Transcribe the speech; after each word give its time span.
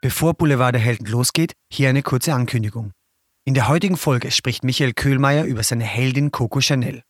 Bevor 0.00 0.34
Boulevard 0.34 0.76
der 0.76 0.80
Helden 0.80 1.06
losgeht, 1.06 1.54
hier 1.72 1.88
eine 1.88 2.04
kurze 2.04 2.32
Ankündigung. 2.32 2.92
In 3.44 3.54
der 3.54 3.66
heutigen 3.66 3.96
Folge 3.96 4.30
spricht 4.30 4.62
Michael 4.62 4.92
Köhlmeier 4.92 5.44
über 5.44 5.64
seine 5.64 5.82
Heldin 5.82 6.30
Coco 6.30 6.60
Chanel. 6.60 7.02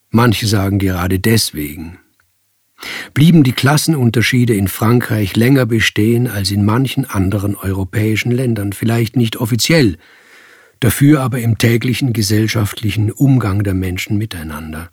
manche 0.09 0.47
sagen 0.47 0.79
gerade 0.79 1.19
deswegen, 1.19 1.99
blieben 3.13 3.43
die 3.43 3.53
Klassenunterschiede 3.53 4.53
in 4.53 4.67
Frankreich 4.67 5.35
länger 5.35 5.65
bestehen 5.65 6.27
als 6.27 6.51
in 6.51 6.65
manchen 6.65 7.05
anderen 7.05 7.55
europäischen 7.55 8.31
Ländern, 8.31 8.73
vielleicht 8.73 9.15
nicht 9.15 9.37
offiziell, 9.37 9.97
dafür 10.79 11.21
aber 11.21 11.39
im 11.39 11.57
täglichen 11.57 12.13
gesellschaftlichen 12.13 13.11
Umgang 13.11 13.63
der 13.63 13.73
Menschen 13.73 14.17
miteinander. 14.17 14.91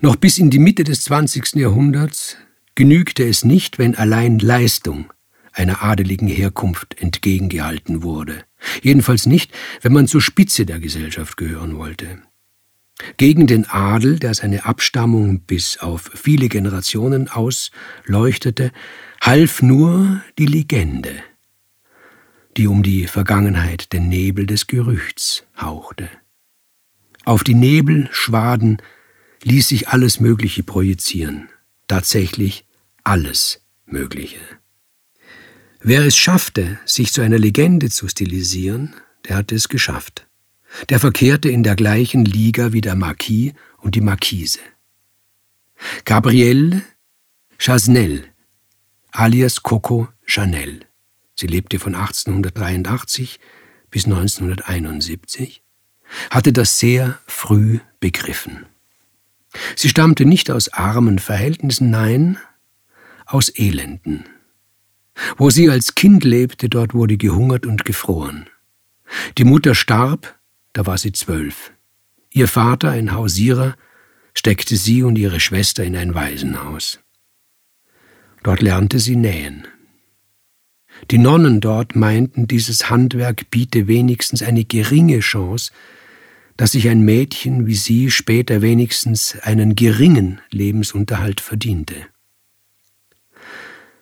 Noch 0.00 0.16
bis 0.16 0.38
in 0.38 0.50
die 0.50 0.58
Mitte 0.58 0.84
des 0.84 1.04
20. 1.04 1.54
Jahrhunderts 1.54 2.36
genügte 2.74 3.26
es 3.26 3.44
nicht, 3.44 3.78
wenn 3.78 3.94
allein 3.94 4.38
Leistung 4.38 5.12
einer 5.52 5.82
adeligen 5.82 6.28
Herkunft 6.28 7.00
entgegengehalten 7.00 8.02
wurde. 8.02 8.44
Jedenfalls 8.82 9.26
nicht, 9.26 9.52
wenn 9.82 9.92
man 9.92 10.08
zur 10.08 10.20
Spitze 10.20 10.66
der 10.66 10.80
Gesellschaft 10.80 11.36
gehören 11.36 11.76
wollte. 11.76 12.18
Gegen 13.16 13.46
den 13.46 13.68
Adel, 13.68 14.18
der 14.18 14.34
seine 14.34 14.66
Abstammung 14.66 15.40
bis 15.40 15.78
auf 15.78 16.10
viele 16.14 16.48
Generationen 16.48 17.28
ausleuchtete, 17.28 18.72
half 19.20 19.62
nur 19.62 20.22
die 20.38 20.46
Legende 20.46 21.10
die 22.56 22.66
um 22.66 22.82
die 22.82 23.06
Vergangenheit 23.06 23.92
den 23.92 24.08
Nebel 24.08 24.46
des 24.46 24.66
Gerüchts 24.66 25.44
hauchte. 25.60 26.08
Auf 27.24 27.42
die 27.42 27.54
Nebelschwaden 27.54 28.80
ließ 29.42 29.68
sich 29.68 29.88
alles 29.88 30.20
Mögliche 30.20 30.62
projizieren, 30.62 31.48
tatsächlich 31.88 32.66
alles 33.02 33.60
Mögliche. 33.86 34.40
Wer 35.80 36.04
es 36.06 36.16
schaffte, 36.16 36.78
sich 36.86 37.12
zu 37.12 37.20
einer 37.20 37.38
Legende 37.38 37.90
zu 37.90 38.08
stilisieren, 38.08 38.94
der 39.28 39.36
hatte 39.36 39.54
es 39.54 39.68
geschafft. 39.68 40.26
Der 40.88 40.98
verkehrte 40.98 41.48
in 41.48 41.62
der 41.62 41.76
gleichen 41.76 42.24
Liga 42.24 42.72
wie 42.72 42.80
der 42.80 42.94
Marquis 42.94 43.52
und 43.78 43.94
die 43.94 44.00
Marquise. 44.00 44.60
Gabrielle 46.04 46.82
Chasnel, 47.58 48.24
alias 49.12 49.62
Coco 49.62 50.08
Chanel. 50.24 50.80
Sie 51.34 51.46
lebte 51.46 51.78
von 51.78 51.94
1883 51.94 53.40
bis 53.90 54.04
1971, 54.04 55.62
hatte 56.30 56.52
das 56.52 56.78
sehr 56.78 57.18
früh 57.26 57.80
begriffen. 58.00 58.66
Sie 59.76 59.88
stammte 59.88 60.24
nicht 60.24 60.50
aus 60.50 60.72
armen 60.72 61.18
Verhältnissen, 61.18 61.90
nein, 61.90 62.38
aus 63.26 63.48
Elenden. 63.48 64.24
Wo 65.36 65.50
sie 65.50 65.70
als 65.70 65.94
Kind 65.94 66.24
lebte, 66.24 66.68
dort 66.68 66.92
wurde 66.92 67.16
gehungert 67.16 67.66
und 67.66 67.84
gefroren. 67.84 68.48
Die 69.38 69.44
Mutter 69.44 69.74
starb, 69.74 70.38
da 70.72 70.86
war 70.86 70.98
sie 70.98 71.12
zwölf. 71.12 71.72
Ihr 72.30 72.48
Vater, 72.48 72.90
ein 72.90 73.12
Hausierer, 73.12 73.76
steckte 74.34 74.76
sie 74.76 75.04
und 75.04 75.16
ihre 75.16 75.38
Schwester 75.38 75.84
in 75.84 75.96
ein 75.96 76.14
Waisenhaus. 76.14 76.98
Dort 78.42 78.60
lernte 78.60 78.98
sie 78.98 79.16
nähen. 79.16 79.68
Die 81.10 81.18
Nonnen 81.18 81.60
dort 81.60 81.96
meinten, 81.96 82.46
dieses 82.46 82.88
Handwerk 82.90 83.50
biete 83.50 83.86
wenigstens 83.88 84.42
eine 84.42 84.64
geringe 84.64 85.20
Chance, 85.20 85.72
dass 86.56 86.72
sich 86.72 86.88
ein 86.88 87.00
Mädchen 87.02 87.66
wie 87.66 87.74
sie 87.74 88.10
später 88.10 88.62
wenigstens 88.62 89.36
einen 89.42 89.74
geringen 89.74 90.40
Lebensunterhalt 90.50 91.40
verdiente. 91.40 91.96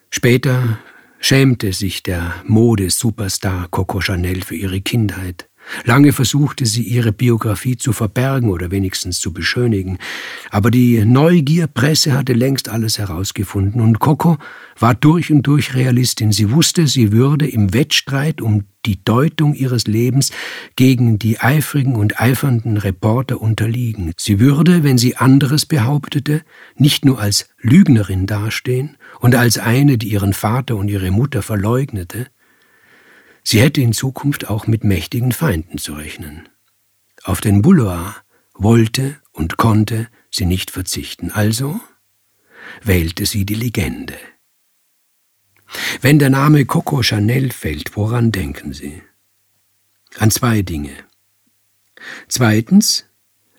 Später 0.09 0.79
schämte 1.19 1.73
sich 1.73 2.03
der 2.03 2.35
Modesuperstar 2.45 3.67
Coco 3.69 4.01
Chanel 4.01 4.43
für 4.43 4.55
ihre 4.55 4.81
Kindheit. 4.81 5.49
Lange 5.85 6.13
versuchte 6.13 6.65
sie, 6.65 6.83
ihre 6.83 7.11
Biografie 7.11 7.77
zu 7.77 7.93
verbergen 7.93 8.49
oder 8.49 8.71
wenigstens 8.71 9.19
zu 9.19 9.33
beschönigen, 9.33 9.97
aber 10.49 10.71
die 10.71 11.03
Neugierpresse 11.05 12.13
hatte 12.13 12.33
längst 12.33 12.69
alles 12.69 12.97
herausgefunden, 12.97 13.81
und 13.81 13.99
Coco 13.99 14.37
war 14.77 14.95
durch 14.95 15.31
und 15.31 15.43
durch 15.43 15.73
Realistin. 15.73 16.31
Sie 16.31 16.51
wusste, 16.51 16.87
sie 16.87 17.11
würde 17.11 17.47
im 17.47 17.73
Wettstreit 17.73 18.41
um 18.41 18.65
die 18.85 19.03
Deutung 19.03 19.53
ihres 19.53 19.87
Lebens 19.87 20.31
gegen 20.75 21.17
die 21.17 21.39
eifrigen 21.39 21.95
und 21.95 22.19
eifernden 22.19 22.77
Reporter 22.77 23.41
unterliegen. 23.41 24.11
Sie 24.17 24.39
würde, 24.39 24.83
wenn 24.83 24.97
sie 24.97 25.15
anderes 25.15 25.65
behauptete, 25.65 26.41
nicht 26.75 27.05
nur 27.05 27.19
als 27.19 27.49
Lügnerin 27.61 28.25
dastehen 28.25 28.97
und 29.19 29.35
als 29.35 29.57
eine, 29.57 29.97
die 29.97 30.09
ihren 30.09 30.33
Vater 30.33 30.75
und 30.75 30.89
ihre 30.89 31.11
Mutter 31.11 31.41
verleugnete, 31.41 32.27
Sie 33.43 33.61
hätte 33.61 33.81
in 33.81 33.93
Zukunft 33.93 34.49
auch 34.49 34.67
mit 34.67 34.83
mächtigen 34.83 35.31
Feinden 35.31 35.77
zu 35.77 35.93
rechnen. 35.93 36.49
Auf 37.23 37.41
den 37.41 37.61
Boulevard 37.61 38.23
wollte 38.53 39.17
und 39.31 39.57
konnte 39.57 40.07
sie 40.31 40.45
nicht 40.45 40.71
verzichten, 40.71 41.31
also 41.31 41.79
wählte 42.81 43.25
sie 43.25 43.45
die 43.45 43.55
Legende. 43.55 44.17
Wenn 46.01 46.19
der 46.19 46.29
Name 46.29 46.65
Coco 46.65 47.01
Chanel 47.01 47.51
fällt, 47.51 47.95
woran 47.95 48.31
denken 48.31 48.73
Sie? 48.73 49.01
An 50.17 50.29
zwei 50.29 50.61
Dinge. 50.61 50.95
Zweitens 52.27 53.05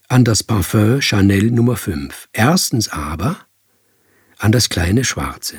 an 0.09 0.25
das 0.25 0.43
Parfum 0.43 1.01
Chanel 1.01 1.51
Nummer 1.51 1.77
5. 1.77 2.29
Erstens 2.33 2.89
aber 2.89 3.39
an 4.39 4.53
das 4.53 4.69
kleine 4.69 5.05
Schwarze. 5.05 5.57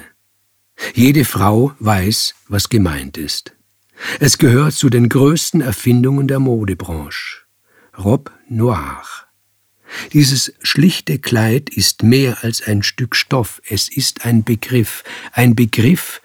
Jede 0.94 1.26
Frau 1.26 1.74
weiß, 1.80 2.36
was 2.48 2.70
gemeint 2.70 3.18
ist. 3.18 3.56
Es 4.20 4.38
gehört 4.38 4.74
zu 4.74 4.90
den 4.90 5.10
größten 5.10 5.62
Erfindungen 5.62 6.28
der 6.28 6.40
Modebranche. 6.40 7.46
Rob 7.98 8.32
Noir. 8.50 9.04
Dieses 10.14 10.54
schlichte 10.62 11.20
Kleid 11.20 11.70
ist 11.70 12.04
mehr 12.04 12.44
als 12.44 12.62
ein 12.62 12.84
Stück 12.84 13.16
Stoff, 13.16 13.62
es 13.68 13.88
ist 13.88 14.26
ein 14.26 14.44
Begriff, 14.44 15.04
ein 15.32 15.56
Begriff, 15.56 16.22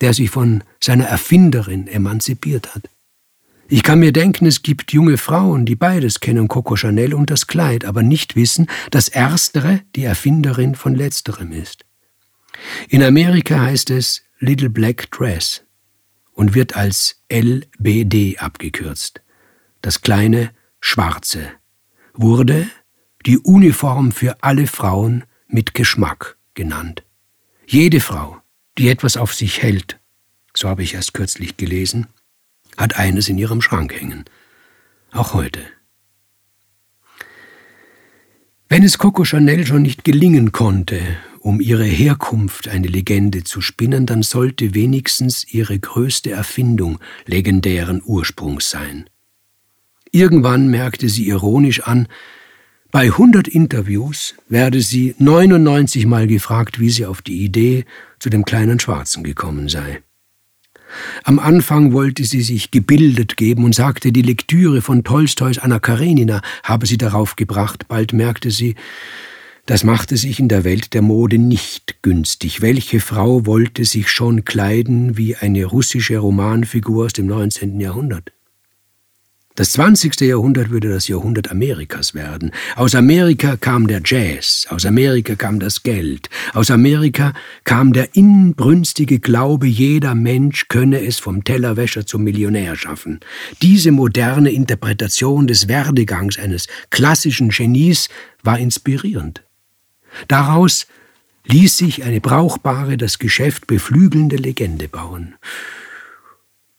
der 0.00 0.12
sich 0.12 0.30
von 0.30 0.62
seiner 0.82 1.06
Erfinderin 1.06 1.86
emanzipiert 1.86 2.74
hat. 2.74 2.82
Ich 3.68 3.82
kann 3.82 3.98
mir 3.98 4.12
denken, 4.12 4.46
es 4.46 4.62
gibt 4.62 4.92
junge 4.92 5.18
Frauen, 5.18 5.64
die 5.64 5.74
beides 5.74 6.20
kennen, 6.20 6.46
Coco 6.46 6.76
Chanel 6.76 7.14
und 7.14 7.30
das 7.30 7.46
Kleid, 7.46 7.84
aber 7.84 8.02
nicht 8.02 8.36
wissen, 8.36 8.68
dass 8.90 9.08
erstere 9.08 9.80
die 9.96 10.04
Erfinderin 10.04 10.74
von 10.76 10.94
letzterem 10.94 11.50
ist. 11.50 11.84
In 12.88 13.02
Amerika 13.02 13.60
heißt 13.60 13.90
es 13.90 14.22
Little 14.38 14.70
Black 14.70 15.10
Dress 15.10 15.65
und 16.36 16.54
wird 16.54 16.76
als 16.76 17.22
LBD 17.32 18.38
abgekürzt. 18.38 19.22
Das 19.80 20.02
kleine 20.02 20.50
Schwarze 20.80 21.50
wurde 22.12 22.68
die 23.24 23.38
Uniform 23.38 24.12
für 24.12 24.42
alle 24.42 24.66
Frauen 24.66 25.24
mit 25.48 25.74
Geschmack 25.74 26.36
genannt. 26.54 27.02
Jede 27.66 28.00
Frau, 28.00 28.40
die 28.78 28.90
etwas 28.90 29.16
auf 29.16 29.34
sich 29.34 29.62
hält, 29.62 29.98
so 30.54 30.68
habe 30.68 30.82
ich 30.82 30.94
erst 30.94 31.14
kürzlich 31.14 31.56
gelesen, 31.56 32.06
hat 32.76 32.96
eines 32.96 33.28
in 33.28 33.38
ihrem 33.38 33.62
Schrank 33.62 33.98
hängen. 33.98 34.24
Auch 35.12 35.32
heute. 35.32 35.60
Wenn 38.68 38.82
es 38.82 38.98
Coco 38.98 39.24
Chanel 39.24 39.66
schon 39.66 39.82
nicht 39.82 40.04
gelingen 40.04 40.52
konnte, 40.52 41.00
um 41.46 41.60
ihre 41.60 41.84
Herkunft 41.84 42.66
eine 42.66 42.88
Legende 42.88 43.44
zu 43.44 43.60
spinnen, 43.60 44.04
dann 44.04 44.24
sollte 44.24 44.74
wenigstens 44.74 45.46
ihre 45.48 45.78
größte 45.78 46.32
Erfindung 46.32 46.98
legendären 47.24 48.02
Ursprungs 48.04 48.68
sein. 48.68 49.08
Irgendwann 50.10 50.66
merkte 50.66 51.08
sie 51.08 51.28
ironisch 51.28 51.84
an, 51.84 52.08
bei 52.90 53.04
100 53.04 53.46
Interviews 53.46 54.34
werde 54.48 54.82
sie 54.82 55.14
99 55.18 56.06
Mal 56.06 56.26
gefragt, 56.26 56.80
wie 56.80 56.90
sie 56.90 57.06
auf 57.06 57.22
die 57.22 57.44
Idee 57.44 57.84
zu 58.18 58.28
dem 58.28 58.44
kleinen 58.44 58.80
Schwarzen 58.80 59.22
gekommen 59.22 59.68
sei. 59.68 60.02
Am 61.22 61.38
Anfang 61.38 61.92
wollte 61.92 62.24
sie 62.24 62.42
sich 62.42 62.72
gebildet 62.72 63.36
geben 63.36 63.62
und 63.64 63.74
sagte, 63.76 64.10
die 64.10 64.22
Lektüre 64.22 64.82
von 64.82 65.04
Tolstois 65.04 65.60
Anna 65.60 65.78
Karenina 65.78 66.42
habe 66.64 66.86
sie 66.86 66.98
darauf 66.98 67.36
gebracht. 67.36 67.86
Bald 67.86 68.12
merkte 68.12 68.50
sie, 68.50 68.74
das 69.66 69.82
machte 69.82 70.16
sich 70.16 70.38
in 70.38 70.48
der 70.48 70.64
Welt 70.64 70.94
der 70.94 71.02
Mode 71.02 71.38
nicht 71.38 72.02
günstig. 72.02 72.62
Welche 72.62 73.00
Frau 73.00 73.46
wollte 73.46 73.84
sich 73.84 74.08
schon 74.08 74.44
kleiden 74.44 75.16
wie 75.16 75.36
eine 75.36 75.64
russische 75.64 76.18
Romanfigur 76.18 77.06
aus 77.06 77.12
dem 77.12 77.26
19. 77.26 77.80
Jahrhundert? 77.80 78.32
Das 79.56 79.72
20. 79.72 80.20
Jahrhundert 80.20 80.68
würde 80.68 80.90
das 80.90 81.08
Jahrhundert 81.08 81.50
Amerikas 81.50 82.12
werden. 82.12 82.52
Aus 82.76 82.94
Amerika 82.94 83.56
kam 83.56 83.86
der 83.86 84.02
Jazz, 84.04 84.66
aus 84.68 84.84
Amerika 84.84 85.34
kam 85.34 85.60
das 85.60 85.82
Geld, 85.82 86.28
aus 86.52 86.70
Amerika 86.70 87.32
kam 87.64 87.94
der 87.94 88.14
inbrünstige 88.14 89.18
Glaube, 89.18 89.66
jeder 89.66 90.14
Mensch 90.14 90.68
könne 90.68 91.00
es 91.00 91.18
vom 91.18 91.42
Tellerwäscher 91.42 92.04
zum 92.04 92.22
Millionär 92.22 92.76
schaffen. 92.76 93.20
Diese 93.62 93.92
moderne 93.92 94.50
Interpretation 94.50 95.46
des 95.46 95.68
Werdegangs 95.68 96.38
eines 96.38 96.66
klassischen 96.90 97.48
Genies 97.48 98.10
war 98.42 98.58
inspirierend. 98.58 99.45
Daraus 100.28 100.86
ließ 101.44 101.76
sich 101.76 102.04
eine 102.04 102.20
brauchbare, 102.20 102.96
das 102.96 103.18
Geschäft 103.18 103.66
beflügelnde 103.66 104.36
Legende 104.36 104.88
bauen. 104.88 105.36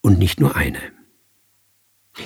Und 0.01 0.19
nicht 0.19 0.39
nur 0.39 0.55
eine. 0.55 0.79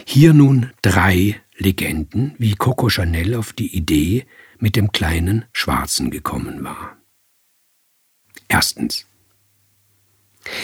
Hier 0.06 0.34
nun 0.34 0.72
drei 0.82 1.42
Legenden, 1.58 2.34
wie 2.38 2.56
Coco 2.56 2.90
Chanel 2.90 3.36
auf 3.36 3.54
die 3.54 3.76
Idee 3.76 4.26
mit 4.58 4.76
dem 4.76 4.92
kleinen 4.92 5.46
Schwarzen 5.54 6.12
gekommen 6.12 6.64
war. 6.64 6.98
Erstens. 8.48 9.06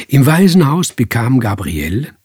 Im 0.08 0.26
Waisenhaus 0.26 0.94
bekam 0.94 1.40
Gabrielle 1.40 2.16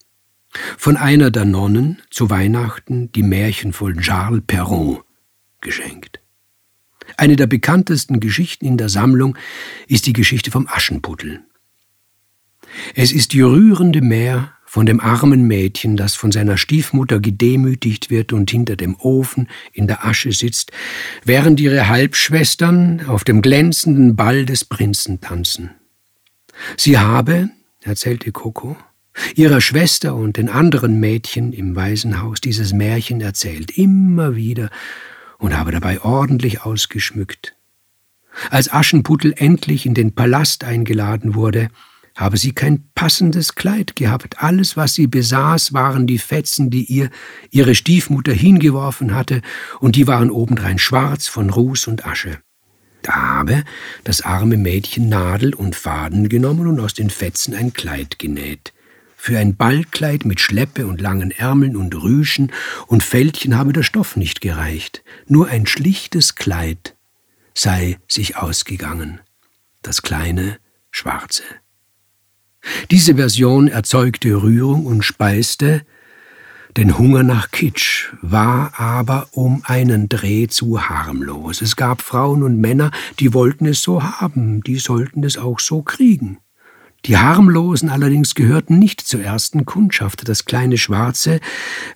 von 0.79 0.97
einer 0.97 1.31
der 1.31 1.45
Nonnen 1.45 2.03
zu 2.11 2.31
Weihnachten 2.31 3.13
die 3.13 3.23
Märchen 3.23 3.73
von 3.73 3.99
Charles 3.99 4.43
Perron 4.47 5.01
geschenkt. 5.61 6.22
Eine 7.23 7.37
der 7.37 7.47
bekanntesten 7.47 8.19
Geschichten 8.19 8.67
in 8.67 8.77
der 8.77 8.89
Sammlung 8.89 9.39
ist 9.87 10.07
die 10.07 10.13
Geschichte 10.13 10.51
vom 10.51 10.67
Aschenputtel. 10.67 11.39
Es 12.97 13.13
ist 13.13 13.33
die 13.33 13.43
rührende 13.43 14.01
Mär 14.01 14.55
von 14.67 14.87
dem 14.87 14.99
armen 14.99 15.47
Mädchen, 15.47 15.97
das 15.97 16.17
von 16.17 16.33
seiner 16.33 16.57
Stiefmutter 16.57 17.21
gedemütigt 17.21 18.11
wird 18.11 18.33
und 18.33 18.51
hinter 18.51 18.75
dem 18.75 18.97
Ofen 18.97 19.49
in 19.73 19.87
der 19.87 20.05
Asche 20.05 20.33
sitzt, 20.33 20.73
während 21.25 21.61
ihre 21.61 21.87
Halbschwestern 21.87 23.07
auf 23.07 23.23
dem 23.23 23.41
glänzenden 23.41 24.17
Ball 24.17 24.45
des 24.45 24.65
Prinzen 24.65 25.21
tanzen. 25.21 25.71
Sie 26.77 26.99
habe, 26.99 27.51
erzählte 27.83 28.33
Coco, 28.33 28.77
ihrer 29.37 29.61
Schwester 29.61 30.17
und 30.17 30.39
den 30.39 30.49
anderen 30.49 30.99
Mädchen 30.99 31.53
im 31.53 31.77
Waisenhaus 31.77 32.41
dieses 32.41 32.73
Märchen 32.73 33.21
erzählt, 33.21 33.71
immer 33.79 34.35
wieder, 34.35 34.71
und 35.43 35.59
habe 35.59 35.73
dabei 35.73 36.01
ordentlich 36.01 36.63
ausgeschmückt. 36.63 37.55
Als 38.51 38.73
Aschenputtel 38.73 39.35
endlich 39.37 39.85
in 39.85 39.93
den 39.93 40.15
Palast 40.15 40.65
eingeladen 40.65 41.35
wurde, 41.35 41.69
habe 42.15 42.37
sie 42.37 42.53
kein 42.53 42.85
passendes 42.95 43.55
Kleid 43.55 43.97
gehabt. 43.97 44.43
Alles, 44.43 44.77
was 44.77 44.95
sie 44.95 45.07
besaß, 45.07 45.73
waren 45.73 46.07
die 46.07 46.19
Fetzen, 46.19 46.71
die 46.71 46.85
ihr 46.85 47.11
ihre 47.51 47.75
Stiefmutter 47.75 48.33
hingeworfen 48.33 49.15
hatte, 49.15 49.43
und 49.81 49.97
die 49.97 50.07
waren 50.07 50.31
obendrein 50.31 50.79
schwarz 50.79 51.27
von 51.27 51.51
Ruß 51.51 51.89
und 51.89 52.07
Asche. 52.07 52.39
Da 53.03 53.15
habe 53.15 53.65
das 54.05 54.21
arme 54.21 54.57
Mädchen 54.57 55.09
Nadel 55.09 55.55
und 55.55 55.75
Faden 55.75 56.29
genommen 56.29 56.69
und 56.69 56.79
aus 56.79 56.95
den 56.95 57.11
Fetzen 57.11 57.55
ein 57.55 57.73
Kleid 57.73 58.21
genäht. 58.21 58.73
Für 59.25 59.39
ein 59.39 59.55
Ballkleid 59.55 60.25
mit 60.25 60.41
Schleppe 60.41 60.85
und 60.85 61.01
langen 61.01 61.31
Ärmeln 61.31 61.77
und 61.77 61.95
Rüschen 61.95 62.51
und 62.89 63.05
Fältchen 63.05 63.57
habe 63.57 63.73
der 63.73 63.85
Stoff 63.85 64.17
nicht 64.17 64.41
gereicht. 64.41 65.05
Nur 65.29 65.47
ein 65.47 65.65
schlichtes 65.69 66.35
Kleid 66.35 66.97
sei 67.55 68.01
sich 68.09 68.37
ausgegangen. 68.37 69.21
Das 69.81 70.03
kleine 70.03 70.59
Schwarze. 70.91 71.45
Diese 72.91 73.15
Version 73.15 73.69
erzeugte 73.69 74.43
Rührung 74.43 74.87
und 74.87 75.05
speiste 75.05 75.87
den 76.77 76.99
Hunger 76.99 77.23
nach 77.23 77.53
Kitsch, 77.53 78.13
war 78.23 78.81
aber 78.81 79.29
um 79.31 79.63
einen 79.65 80.09
Dreh 80.09 80.49
zu 80.49 80.89
harmlos. 80.89 81.63
Es 81.63 81.77
gab 81.77 82.03
Frauen 82.03 82.43
und 82.43 82.61
Männer, 82.61 82.91
die 83.21 83.33
wollten 83.33 83.67
es 83.67 83.83
so 83.83 84.03
haben, 84.03 84.65
die 84.65 84.79
sollten 84.79 85.23
es 85.23 85.39
auch 85.39 85.61
so 85.61 85.83
kriegen. 85.83 86.39
Die 87.07 87.19
Harmlosen 87.19 87.89
allerdings 87.89 88.37
gehörten 88.37 88.79
nicht 88.79 89.01
zur 89.01 89.23
ersten 89.23 89.65
Kundschaft. 89.67 90.29
Das 90.29 90.45
kleine 90.45 90.79
Schwarze 90.79 91.41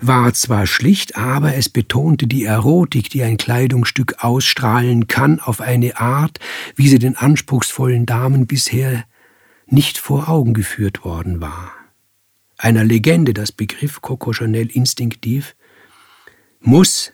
war 0.00 0.34
zwar 0.34 0.66
schlicht, 0.66 1.16
aber 1.16 1.54
es 1.54 1.68
betonte 1.68 2.26
die 2.26 2.44
Erotik, 2.44 3.10
die 3.10 3.22
ein 3.22 3.36
Kleidungsstück 3.36 4.24
ausstrahlen 4.24 5.06
kann, 5.06 5.38
auf 5.38 5.60
eine 5.60 6.00
Art, 6.00 6.40
wie 6.74 6.88
sie 6.88 6.98
den 6.98 7.16
anspruchsvollen 7.16 8.04
Damen 8.04 8.48
bisher 8.48 9.04
nicht 9.66 9.98
vor 9.98 10.28
Augen 10.28 10.54
geführt 10.54 11.04
worden 11.04 11.40
war. 11.40 11.70
Einer 12.58 12.82
Legende, 12.84 13.32
das 13.32 13.52
Begriff 13.52 14.00
Coco 14.00 14.32
Chanel 14.32 14.70
instinktiv, 14.70 15.54
muss 16.60 17.12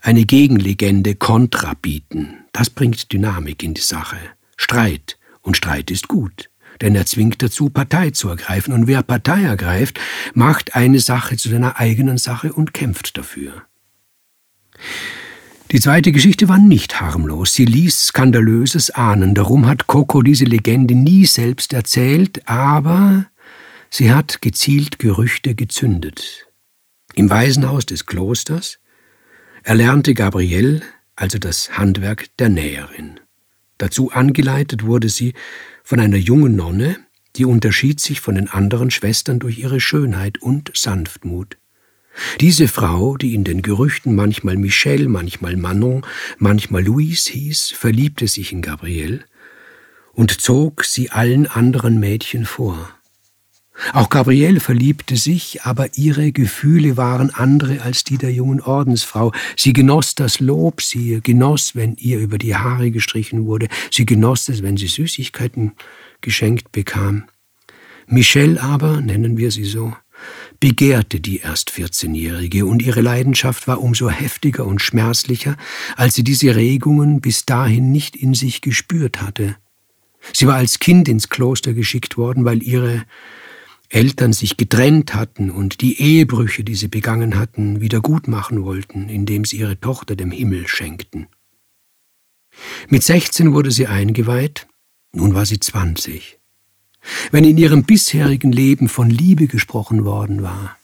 eine 0.00 0.24
Gegenlegende 0.24 1.14
Kontra 1.14 1.74
bieten. 1.74 2.44
Das 2.52 2.70
bringt 2.70 3.12
Dynamik 3.12 3.62
in 3.62 3.74
die 3.74 3.82
Sache. 3.82 4.16
Streit. 4.56 5.18
Und 5.40 5.56
Streit 5.56 5.90
ist 5.90 6.08
gut. 6.08 6.50
Denn 6.80 6.94
er 6.94 7.06
zwingt 7.06 7.42
dazu, 7.42 7.70
Partei 7.70 8.10
zu 8.10 8.28
ergreifen. 8.28 8.72
Und 8.72 8.86
wer 8.86 9.02
Partei 9.02 9.42
ergreift, 9.42 9.98
macht 10.34 10.74
eine 10.74 11.00
Sache 11.00 11.36
zu 11.36 11.48
seiner 11.48 11.78
eigenen 11.78 12.18
Sache 12.18 12.52
und 12.52 12.72
kämpft 12.74 13.18
dafür. 13.18 13.62
Die 15.70 15.80
zweite 15.80 16.12
Geschichte 16.12 16.48
war 16.48 16.58
nicht 16.58 17.00
harmlos, 17.00 17.52
sie 17.52 17.66
ließ 17.66 18.06
Skandalöses 18.06 18.90
ahnen, 18.90 19.34
darum 19.34 19.66
hat 19.66 19.86
Coco 19.86 20.22
diese 20.22 20.46
Legende 20.46 20.94
nie 20.94 21.26
selbst 21.26 21.74
erzählt, 21.74 22.48
aber 22.48 23.26
sie 23.90 24.10
hat 24.10 24.40
gezielt 24.40 24.98
Gerüchte 24.98 25.54
gezündet. 25.54 26.46
Im 27.14 27.28
Waisenhaus 27.28 27.84
des 27.84 28.06
Klosters 28.06 28.78
erlernte 29.62 30.14
Gabrielle 30.14 30.80
also 31.18 31.38
das 31.38 31.76
Handwerk 31.76 32.26
der 32.38 32.48
Näherin. 32.48 33.18
Dazu 33.78 34.10
angeleitet 34.10 34.84
wurde 34.84 35.08
sie 35.08 35.34
von 35.82 36.00
einer 36.00 36.16
jungen 36.16 36.56
Nonne, 36.56 36.96
die 37.36 37.44
unterschied 37.44 38.00
sich 38.00 38.20
von 38.20 38.34
den 38.34 38.48
anderen 38.48 38.90
Schwestern 38.90 39.38
durch 39.38 39.58
ihre 39.58 39.80
Schönheit 39.80 40.38
und 40.42 40.72
Sanftmut. 40.74 41.56
Diese 42.40 42.66
Frau, 42.66 43.16
die 43.16 43.34
in 43.34 43.44
den 43.44 43.62
Gerüchten 43.62 44.14
manchmal 44.14 44.56
Michelle, 44.56 45.08
manchmal 45.08 45.56
Manon, 45.56 46.04
manchmal 46.38 46.84
Louise 46.84 47.30
hieß, 47.30 47.70
verliebte 47.70 48.26
sich 48.26 48.52
in 48.52 48.60
Gabrielle 48.60 49.24
und 50.12 50.40
zog 50.40 50.84
sie 50.84 51.10
allen 51.10 51.46
anderen 51.46 52.00
Mädchen 52.00 52.44
vor. 52.44 52.97
Auch 53.92 54.10
Gabrielle 54.10 54.60
verliebte 54.60 55.16
sich, 55.16 55.62
aber 55.62 55.96
ihre 55.96 56.32
Gefühle 56.32 56.96
waren 56.96 57.30
andere 57.30 57.82
als 57.82 58.04
die 58.04 58.18
der 58.18 58.32
jungen 58.32 58.60
Ordensfrau. 58.60 59.32
Sie 59.56 59.72
genoss 59.72 60.14
das 60.14 60.40
Lob, 60.40 60.82
sie 60.82 61.20
genoss, 61.22 61.74
wenn 61.74 61.94
ihr 61.96 62.18
über 62.18 62.38
die 62.38 62.56
Haare 62.56 62.90
gestrichen 62.90 63.46
wurde, 63.46 63.68
sie 63.90 64.04
genoss 64.04 64.48
es, 64.48 64.62
wenn 64.62 64.76
sie 64.76 64.88
Süßigkeiten 64.88 65.72
geschenkt 66.20 66.72
bekam. 66.72 67.24
Michelle 68.06 68.60
aber, 68.60 69.00
nennen 69.00 69.36
wir 69.36 69.50
sie 69.50 69.64
so, 69.64 69.94
begehrte 70.60 71.20
die 71.20 71.38
erst 71.38 71.70
14-Jährige 71.70 72.66
und 72.66 72.82
ihre 72.82 73.00
Leidenschaft 73.00 73.68
war 73.68 73.80
umso 73.80 74.08
heftiger 74.08 74.66
und 74.66 74.82
schmerzlicher, 74.82 75.56
als 75.96 76.14
sie 76.14 76.24
diese 76.24 76.56
Regungen 76.56 77.20
bis 77.20 77.46
dahin 77.46 77.92
nicht 77.92 78.16
in 78.16 78.34
sich 78.34 78.60
gespürt 78.60 79.22
hatte. 79.22 79.56
Sie 80.32 80.46
war 80.46 80.56
als 80.56 80.80
Kind 80.80 81.08
ins 81.08 81.28
Kloster 81.28 81.74
geschickt 81.74 82.16
worden, 82.16 82.44
weil 82.44 82.62
ihre 82.62 83.04
Eltern 83.88 84.32
sich 84.32 84.56
getrennt 84.56 85.14
hatten 85.14 85.50
und 85.50 85.80
die 85.80 86.00
Ehebrüche, 86.00 86.62
die 86.62 86.74
sie 86.74 86.88
begangen 86.88 87.38
hatten, 87.38 87.80
wieder 87.80 88.00
gut 88.00 88.28
machen 88.28 88.64
wollten, 88.64 89.08
indem 89.08 89.44
sie 89.44 89.58
ihre 89.58 89.80
Tochter 89.80 90.14
dem 90.14 90.30
Himmel 90.30 90.68
schenkten. 90.68 91.28
Mit 92.88 93.02
16 93.02 93.54
wurde 93.54 93.70
sie 93.70 93.86
eingeweiht, 93.86 94.66
nun 95.12 95.34
war 95.34 95.46
sie 95.46 95.58
20. 95.58 96.38
Wenn 97.30 97.44
in 97.44 97.56
ihrem 97.56 97.84
bisherigen 97.84 98.52
Leben 98.52 98.88
von 98.88 99.08
Liebe 99.08 99.46
gesprochen 99.46 100.04
worden 100.04 100.42
war, 100.42 100.76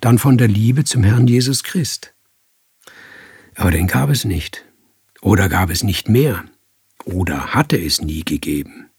dann 0.00 0.18
von 0.18 0.36
der 0.36 0.48
Liebe 0.48 0.84
zum 0.84 1.02
Herrn 1.02 1.26
Jesus 1.26 1.62
Christ. 1.62 2.14
Aber 3.54 3.70
den 3.70 3.86
gab 3.86 4.10
es 4.10 4.24
nicht. 4.24 4.64
Oder 5.20 5.48
gab 5.48 5.70
es 5.70 5.82
nicht 5.82 6.08
mehr. 6.08 6.44
Oder 7.04 7.54
hatte 7.54 7.78
es 7.78 8.02
nie 8.02 8.24
gegeben. 8.24 8.90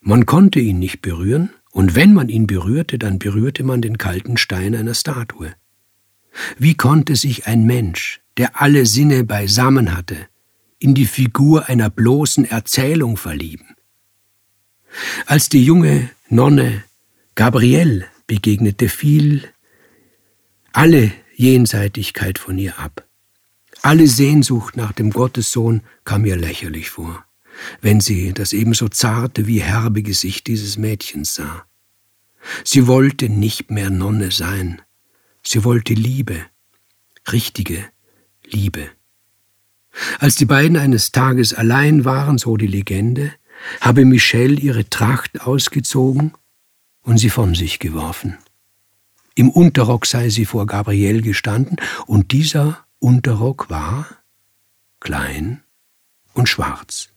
Man 0.00 0.24
konnte 0.24 0.60
ihn 0.60 0.78
nicht 0.78 1.02
berühren, 1.02 1.50
und 1.76 1.94
wenn 1.94 2.14
man 2.14 2.30
ihn 2.30 2.46
berührte, 2.46 2.98
dann 2.98 3.18
berührte 3.18 3.62
man 3.62 3.82
den 3.82 3.98
kalten 3.98 4.38
Stein 4.38 4.74
einer 4.74 4.94
Statue. 4.94 5.52
Wie 6.56 6.74
konnte 6.74 7.16
sich 7.16 7.46
ein 7.46 7.66
Mensch, 7.66 8.22
der 8.38 8.62
alle 8.62 8.86
Sinne 8.86 9.24
beisammen 9.24 9.94
hatte, 9.94 10.16
in 10.78 10.94
die 10.94 11.04
Figur 11.04 11.66
einer 11.68 11.90
bloßen 11.90 12.46
Erzählung 12.46 13.18
verlieben? 13.18 13.76
Als 15.26 15.50
die 15.50 15.62
junge 15.66 16.08
Nonne 16.30 16.82
Gabrielle 17.34 18.06
begegnete, 18.26 18.88
fiel 18.88 19.42
alle 20.72 21.12
Jenseitigkeit 21.34 22.38
von 22.38 22.56
ihr 22.56 22.78
ab. 22.78 23.06
Alle 23.82 24.06
Sehnsucht 24.06 24.78
nach 24.78 24.92
dem 24.92 25.10
Gottessohn 25.10 25.82
kam 26.04 26.24
ihr 26.24 26.36
lächerlich 26.36 26.88
vor 26.88 27.26
wenn 27.80 28.00
sie 28.00 28.32
das 28.32 28.52
ebenso 28.52 28.88
zarte 28.88 29.46
wie 29.46 29.60
herbe 29.60 30.02
Gesicht 30.02 30.46
dieses 30.46 30.76
Mädchens 30.76 31.34
sah. 31.34 31.66
Sie 32.64 32.86
wollte 32.86 33.28
nicht 33.28 33.70
mehr 33.70 33.90
Nonne 33.90 34.30
sein, 34.30 34.82
sie 35.42 35.64
wollte 35.64 35.94
Liebe, 35.94 36.44
richtige 37.32 37.84
Liebe. 38.44 38.88
Als 40.18 40.34
die 40.36 40.44
beiden 40.44 40.76
eines 40.76 41.12
Tages 41.12 41.54
allein 41.54 42.04
waren, 42.04 42.38
so 42.38 42.56
die 42.56 42.66
Legende, 42.66 43.32
habe 43.80 44.04
Michelle 44.04 44.54
ihre 44.54 44.88
Tracht 44.88 45.40
ausgezogen 45.40 46.32
und 47.02 47.18
sie 47.18 47.30
von 47.30 47.54
sich 47.54 47.78
geworfen. 47.78 48.36
Im 49.34 49.50
Unterrock 49.50 50.06
sei 50.06 50.28
sie 50.30 50.44
vor 50.44 50.66
Gabriel 50.66 51.22
gestanden, 51.22 51.76
und 52.06 52.32
dieser 52.32 52.84
Unterrock 52.98 53.68
war 53.70 54.06
klein 55.00 55.62
und 56.32 56.48
schwarz. 56.48 57.10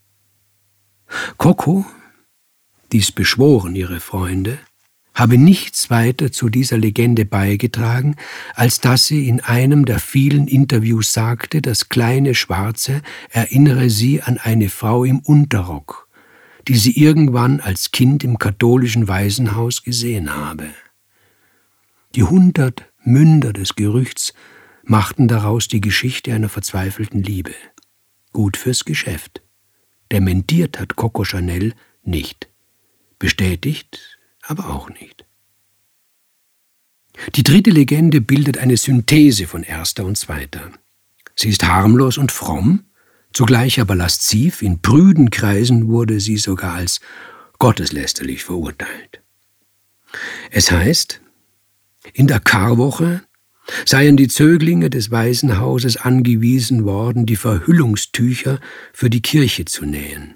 Coco, 1.38 1.86
dies 2.92 3.12
beschworen 3.12 3.76
ihre 3.76 4.00
Freunde, 4.00 4.60
habe 5.14 5.38
nichts 5.38 5.90
weiter 5.90 6.32
zu 6.32 6.50
dieser 6.50 6.78
Legende 6.78 7.26
beigetragen, 7.26 8.16
als 8.56 8.80
dass 8.80 9.06
sie 9.08 9.28
in 9.28 9.42
einem 9.42 9.86
der 9.86 10.00
vielen 10.00 10.48
Interviews 10.48 11.12
sagte, 11.12 11.62
das 11.62 11.90
kleine 11.90 12.36
Schwarze 12.36 13.02
erinnere 13.30 13.90
sie 13.90 14.22
an 14.22 14.38
eine 14.38 14.70
Frau 14.70 15.04
im 15.04 15.20
Unterrock, 15.20 16.08
die 16.68 16.78
sie 16.78 16.98
irgendwann 16.98 17.60
als 17.60 17.92
Kind 17.92 18.24
im 18.24 18.38
katholischen 18.38 19.08
Waisenhaus 19.08 19.84
gesehen 19.84 20.34
habe. 20.34 20.70
Die 22.16 22.24
hundert 22.24 22.86
Münder 23.04 23.54
des 23.54 23.76
Gerüchts 23.76 24.34
machten 24.84 25.28
daraus 25.28 25.68
die 25.68 25.82
Geschichte 25.82 26.34
einer 26.34 26.50
verzweifelten 26.50 27.22
Liebe. 27.22 27.54
Gut 28.32 28.58
fürs 28.58 28.86
Geschäft. 28.86 29.42
Dementiert 30.12 30.80
hat 30.80 30.96
Coco 30.96 31.24
Chanel 31.24 31.74
nicht. 32.04 32.50
Bestätigt 33.20 34.20
aber 34.42 34.70
auch 34.70 34.90
nicht. 34.90 35.26
Die 37.36 37.44
dritte 37.44 37.70
Legende 37.70 38.22
bildet 38.22 38.58
eine 38.58 38.78
Synthese 38.78 39.46
von 39.46 39.64
erster 39.64 40.06
und 40.06 40.18
zweiter. 40.18 40.72
Sie 41.36 41.50
ist 41.50 41.64
harmlos 41.64 42.18
und 42.18 42.32
fromm, 42.32 42.86
zugleich 43.34 43.80
aber 43.80 43.96
lasziv, 43.96 44.62
in 44.62 44.82
prüden 44.82 45.30
Kreisen 45.30 45.90
wurde 45.90 46.20
sie 46.20 46.38
sogar 46.38 46.74
als 46.74 47.00
gotteslästerlich 47.60 48.44
verurteilt. 48.44 49.22
Es 50.50 50.72
heißt, 50.72 51.22
in 52.14 52.28
der 52.28 52.40
Karwoche 52.40 53.22
seien 53.86 54.18
die 54.18 54.28
Zöglinge 54.28 54.90
des 54.90 55.12
Waisenhauses 55.12 55.98
angewiesen 55.98 56.86
worden, 56.86 57.26
die 57.26 57.36
Verhüllungstücher 57.36 58.60
für 58.94 59.10
die 59.10 59.22
Kirche 59.22 59.66
zu 59.66 59.86
nähen. 59.86 60.36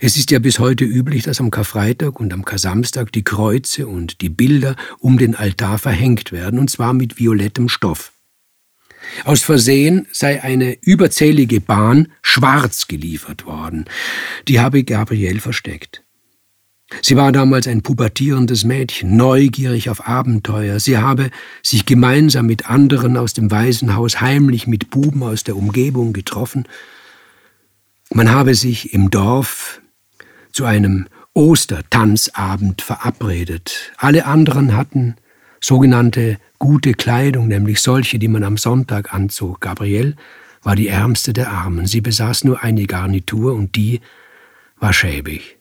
Es 0.00 0.16
ist 0.16 0.30
ja 0.30 0.38
bis 0.38 0.58
heute 0.58 0.84
üblich, 0.84 1.24
dass 1.24 1.40
am 1.40 1.50
Karfreitag 1.50 2.20
und 2.20 2.32
am 2.32 2.44
Kasamstag 2.44 3.10
die 3.12 3.24
Kreuze 3.24 3.86
und 3.86 4.20
die 4.20 4.28
Bilder 4.28 4.76
um 4.98 5.18
den 5.18 5.34
Altar 5.34 5.78
verhängt 5.78 6.32
werden, 6.32 6.58
und 6.58 6.70
zwar 6.70 6.92
mit 6.92 7.18
violettem 7.18 7.68
Stoff. 7.68 8.12
Aus 9.24 9.42
Versehen 9.42 10.06
sei 10.12 10.42
eine 10.42 10.76
überzählige 10.80 11.60
Bahn 11.60 12.08
schwarz 12.22 12.86
geliefert 12.86 13.46
worden. 13.46 13.86
Die 14.48 14.60
habe 14.60 14.84
Gabriel 14.84 15.40
versteckt. 15.40 16.04
Sie 17.00 17.16
war 17.16 17.32
damals 17.32 17.66
ein 17.66 17.82
pubertierendes 17.82 18.64
Mädchen, 18.64 19.16
neugierig 19.16 19.88
auf 19.88 20.06
Abenteuer. 20.06 20.78
Sie 20.80 20.98
habe 20.98 21.30
sich 21.62 21.86
gemeinsam 21.86 22.46
mit 22.46 22.68
anderen 22.68 23.16
aus 23.16 23.32
dem 23.32 23.50
Waisenhaus 23.50 24.20
heimlich 24.20 24.66
mit 24.66 24.90
Buben 24.90 25.22
aus 25.22 25.44
der 25.44 25.56
Umgebung 25.56 26.12
getroffen. 26.12 26.66
Man 28.12 28.30
habe 28.30 28.54
sich 28.54 28.92
im 28.92 29.10
Dorf 29.10 29.80
zu 30.52 30.64
einem 30.64 31.06
Ostertanzabend 31.34 32.82
verabredet. 32.82 33.92
Alle 33.96 34.26
anderen 34.26 34.76
hatten 34.76 35.16
sogenannte 35.60 36.38
gute 36.58 36.92
Kleidung, 36.92 37.48
nämlich 37.48 37.80
solche, 37.80 38.18
die 38.18 38.28
man 38.28 38.44
am 38.44 38.58
Sonntag 38.58 39.14
anzog. 39.14 39.60
Gabrielle 39.62 40.16
war 40.62 40.76
die 40.76 40.88
ärmste 40.88 41.32
der 41.32 41.50
Armen. 41.50 41.86
Sie 41.86 42.00
besaß 42.00 42.44
nur 42.44 42.62
eine 42.62 42.84
Garnitur 42.84 43.54
und 43.54 43.76
die 43.76 44.00
war 44.78 44.92
schäbig. 44.92 45.58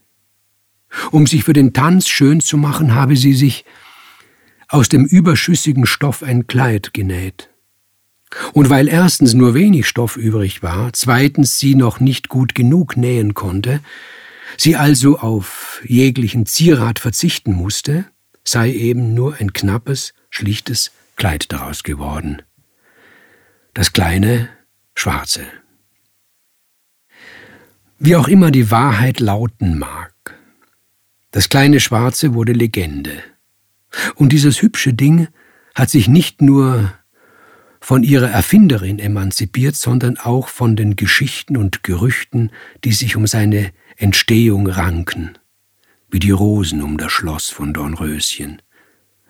Um 1.11 1.27
sich 1.27 1.43
für 1.43 1.53
den 1.53 1.73
Tanz 1.73 2.07
schön 2.07 2.41
zu 2.41 2.57
machen, 2.57 2.95
habe 2.95 3.15
sie 3.15 3.33
sich 3.33 3.65
aus 4.67 4.89
dem 4.89 5.05
überschüssigen 5.05 5.85
Stoff 5.85 6.23
ein 6.23 6.47
Kleid 6.47 6.93
genäht. 6.93 7.49
Und 8.53 8.69
weil 8.69 8.87
erstens 8.87 9.33
nur 9.33 9.53
wenig 9.53 9.87
Stoff 9.87 10.15
übrig 10.15 10.63
war, 10.63 10.93
zweitens 10.93 11.59
sie 11.59 11.75
noch 11.75 11.99
nicht 11.99 12.29
gut 12.29 12.55
genug 12.55 12.95
nähen 12.95 13.33
konnte, 13.33 13.81
sie 14.57 14.75
also 14.77 15.19
auf 15.19 15.81
jeglichen 15.83 16.45
Zierat 16.45 16.99
verzichten 16.99 17.53
musste, 17.53 18.05
sei 18.43 18.71
eben 18.71 19.13
nur 19.13 19.35
ein 19.35 19.53
knappes, 19.53 20.13
schlichtes 20.29 20.91
Kleid 21.17 21.51
daraus 21.51 21.83
geworden. 21.83 22.41
Das 23.73 23.93
kleine 23.93 24.49
Schwarze. 24.95 25.45
Wie 27.99 28.15
auch 28.15 28.27
immer 28.27 28.49
die 28.49 28.71
Wahrheit 28.71 29.19
lauten 29.19 29.77
mag, 29.77 30.10
das 31.31 31.49
kleine 31.49 31.79
Schwarze 31.79 32.33
wurde 32.33 32.53
Legende. 32.53 33.23
Und 34.15 34.31
dieses 34.31 34.61
hübsche 34.61 34.93
Ding 34.93 35.27
hat 35.75 35.89
sich 35.89 36.07
nicht 36.07 36.41
nur 36.41 36.93
von 37.79 38.03
ihrer 38.03 38.29
Erfinderin 38.29 38.99
emanzipiert, 38.99 39.75
sondern 39.75 40.17
auch 40.17 40.49
von 40.49 40.75
den 40.75 40.95
Geschichten 40.95 41.57
und 41.57 41.83
Gerüchten, 41.83 42.51
die 42.83 42.91
sich 42.91 43.15
um 43.15 43.25
seine 43.25 43.71
Entstehung 43.97 44.67
ranken, 44.67 45.37
wie 46.09 46.19
die 46.19 46.31
Rosen 46.31 46.81
um 46.81 46.97
das 46.97 47.11
Schloss 47.11 47.49
von 47.49 47.73
Dornröschen, 47.73 48.61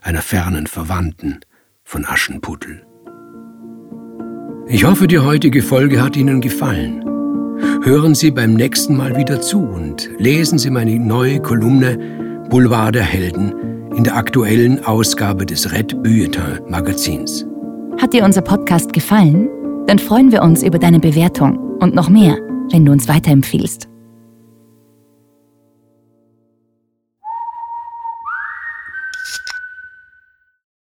einer 0.02 0.22
fernen 0.22 0.68
Verwandten 0.68 1.40
von 1.84 2.06
Aschenputtel. 2.06 2.86
Ich 4.68 4.84
hoffe, 4.84 5.08
die 5.08 5.20
heutige 5.20 5.62
Folge 5.62 6.02
hat 6.02 6.16
Ihnen 6.16 6.42
gefallen. 6.42 7.11
Hören 7.84 8.14
Sie 8.14 8.30
beim 8.30 8.54
nächsten 8.54 8.96
Mal 8.96 9.18
wieder 9.18 9.42
zu 9.42 9.60
und 9.60 10.08
lesen 10.20 10.60
Sie 10.60 10.70
meine 10.70 11.00
neue 11.00 11.42
Kolumne 11.42 11.98
Boulevard 12.48 12.94
der 12.94 13.02
Helden 13.02 13.90
in 13.96 14.04
der 14.04 14.16
aktuellen 14.16 14.86
Ausgabe 14.86 15.48
des 15.48 15.72
Red 15.72 16.04
Bulletin 16.04 16.60
Magazins. 16.70 17.44
Hat 18.00 18.14
dir 18.14 18.24
unser 18.24 18.42
Podcast 18.42 18.94
gefallen? 18.94 19.50
Dann 19.88 19.98
freuen 19.98 20.32
wir 20.32 20.44
uns 20.44 20.62
über 20.62 20.78
deine 20.78 21.00
Bewertung 21.00 21.58
und 21.80 21.96
noch 21.96 22.08
mehr, 22.08 22.38
wenn 22.72 22.86
du 22.86 22.92
uns 22.92 23.08
weiterempfiehlst. 23.08 23.91